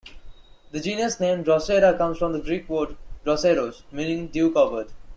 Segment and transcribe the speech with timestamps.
[0.71, 4.87] The genus name "Drosera" comes from the Greek word "droseros", meaning "dew-covered".